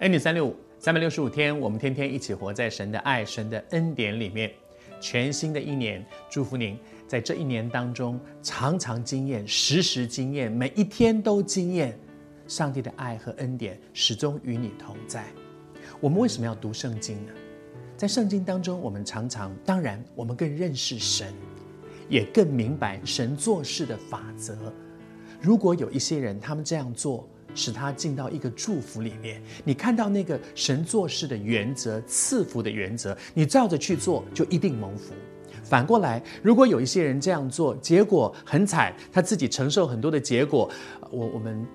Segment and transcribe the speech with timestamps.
[0.00, 4.52] 恩典三六五，三百六十五天，我们天天一起活在神的爱、神的恩典里面。
[5.00, 6.78] 全新的一年，祝福您
[7.08, 11.98] 在这一年当中常常经验、时时经验、每一天都经验
[12.46, 15.24] 上帝的爱和恩典，始终与你同在。
[15.98, 17.32] 我们为什么要读圣经呢？
[17.96, 21.32] 在圣经当中，我们常常，当然，我们更认识神，
[22.06, 24.70] 也更明白神做事的法则。
[25.40, 27.26] 如果有一些人，他们这样做，
[27.56, 35.14] 使他进到一个祝福里面，你看到那个神做事的原则、赐福的原则，你照着去做，就一定蒙福。
[35.64, 40.70] 反过来，如果有一些人这样做，结果很惨，他自己承受很多的结果，
[41.10, 41.66] 我我们。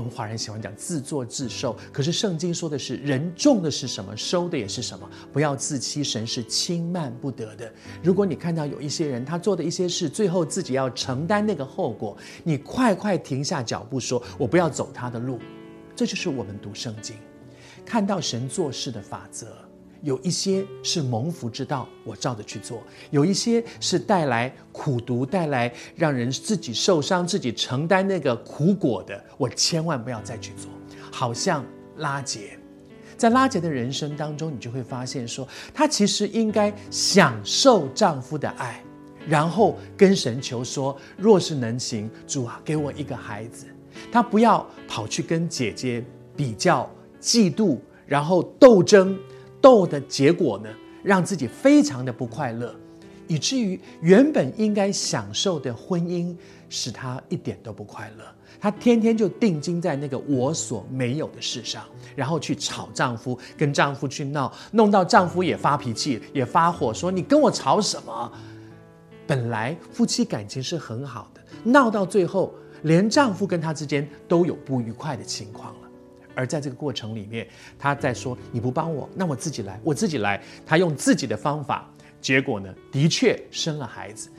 [0.00, 5.06] 我们华人喜欢讲自作自受，可是圣经说的是人种的是什么，收的也是什么。
[5.30, 7.70] 不要自欺，神是轻慢不得的。
[8.02, 15.38] 如果你看到有一些人他做的一些事，最后自己要承担那个后果，你快快停下脚步，说：“我不要走他的路。”
[15.94, 17.14] 这就是我们读圣经，
[17.84, 19.69] 看到神做事的法则。
[20.02, 22.78] 有一些是蒙福之道，我照着去做；
[23.10, 30.70] 有一些是带来苦毒、带来让人自己受伤、自己承担那个苦果的，我千万不要再去做。
[31.12, 31.62] 好像
[31.98, 32.58] 拉杰，
[33.16, 38.82] 在拉杰的人生当中，你就会发现说，她其实应该享受丈夫的爱，
[39.28, 43.66] 然后跟神求说：若是能行，主啊，给我一个孩子。
[44.10, 46.02] 她不要跑去跟姐姐
[46.34, 46.90] 比较、
[47.20, 49.18] 嫉妒，然后斗争。
[49.60, 50.68] 斗的结果呢，
[51.02, 52.74] 让自己非常的不快乐，
[53.26, 56.34] 以至于原本应该享受的婚姻，
[56.68, 58.24] 使她一点都不快乐。
[58.60, 68.32] 她天天就定睛在那个我所没有的事上，然后去吵丈夫，跟丈夫去闹，弄到丈夫也发脾气，也发火，说你跟我吵什么？
[69.26, 75.89] 本来夫妻感情是很好的，闹到最后，连丈夫跟她之间都有不愉快的情况了。
[76.34, 77.46] 而在这个过程里面，
[77.78, 81.88] 他在说：“你不帮我，那我自己来，我自己来。”他用自己的方法，
[82.20, 84.30] 结果呢，的确生了孩子，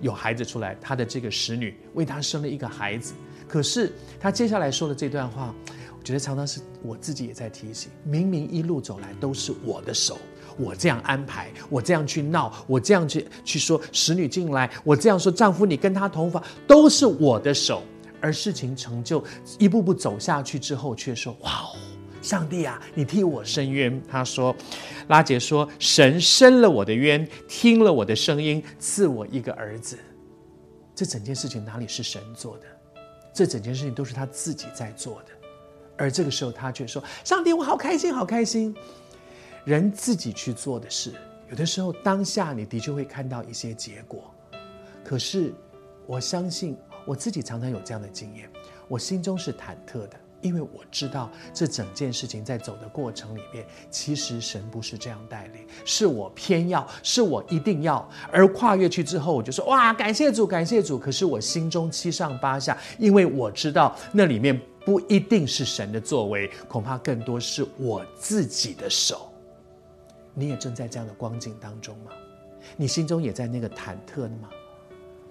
[0.00, 3.14] 有孩子出来，他的这个使女为他生了一个孩子。
[3.46, 5.54] 可是他接下来说的这段话，
[5.98, 10.18] 我觉得常常是我自己也在提醒：明明一路走来都是我的手，
[10.56, 17.82] 我这样安排，我这样去闹，我这样去去说使女进来，我这样说丈夫你跟他同房，都是我的手。
[18.24, 19.22] 而事情成就，
[19.58, 21.76] 一步步走下去之后，却说：“哇哦，
[22.22, 24.56] 上帝啊，你替我伸冤。”他说
[25.08, 29.98] ：“拉结说，神伸了我的冤，听了我的声音，赐我一个儿子。
[30.94, 32.64] 这整件事情哪里是神做的？
[33.34, 35.28] 这整件事情都是他自己在做的。
[35.98, 38.74] 而这个时候，他却说：‘上帝，我好开心，好开心。’
[39.66, 41.12] 人自己去做的事，
[41.50, 44.34] 有的时候当下你的确会看到一些结果，
[45.04, 45.52] 可是
[46.06, 46.74] 我相信。”
[47.04, 48.48] 我自己常常有这样的经验，
[48.88, 60.98] 我心中是忐忑的，因为我知道这整件事情在走的过程里面，其实神不是这样带领，是我偏要，是我一定要，而跨越去之后，我就说哇，感谢主，感谢主。
[60.98, 69.30] 可是我心中七上八下，因为我知道那里面不一定是神的作为，恐怕更多是我自己的手。
[70.34, 72.10] 你也正在这样的光景当中吗？
[72.76, 74.48] 你心中也在那个忐忑吗？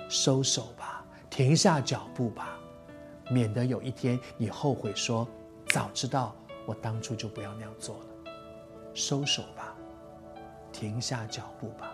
[0.08, 1.03] 收手吧。
[1.36, 2.60] 停下脚步吧，
[3.32, 5.28] 免得有一天你后悔说
[5.66, 6.36] ：“早知道
[6.68, 8.06] 我当初就不要那样做了。”
[8.94, 9.76] 收手吧，
[10.72, 11.92] 停下脚步吧。